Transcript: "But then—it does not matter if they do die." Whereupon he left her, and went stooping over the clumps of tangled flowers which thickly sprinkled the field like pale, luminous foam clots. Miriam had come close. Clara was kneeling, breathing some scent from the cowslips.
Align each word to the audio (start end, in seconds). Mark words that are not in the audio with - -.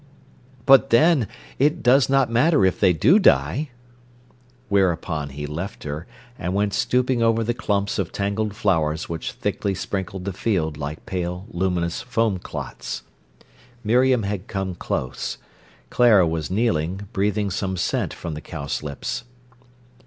"But 0.65 0.89
then—it 0.89 1.83
does 1.83 2.09
not 2.09 2.31
matter 2.31 2.65
if 2.65 2.79
they 2.79 2.91
do 2.91 3.19
die." 3.19 3.69
Whereupon 4.67 5.29
he 5.29 5.45
left 5.45 5.83
her, 5.83 6.07
and 6.39 6.55
went 6.55 6.73
stooping 6.73 7.21
over 7.21 7.43
the 7.43 7.53
clumps 7.53 7.99
of 7.99 8.11
tangled 8.11 8.55
flowers 8.55 9.07
which 9.07 9.33
thickly 9.33 9.75
sprinkled 9.75 10.25
the 10.25 10.33
field 10.33 10.75
like 10.75 11.05
pale, 11.05 11.45
luminous 11.51 12.01
foam 12.01 12.39
clots. 12.39 13.03
Miriam 13.83 14.23
had 14.23 14.47
come 14.47 14.73
close. 14.73 15.37
Clara 15.91 16.27
was 16.27 16.49
kneeling, 16.49 17.07
breathing 17.13 17.51
some 17.51 17.77
scent 17.77 18.11
from 18.11 18.33
the 18.33 18.41
cowslips. 18.41 19.23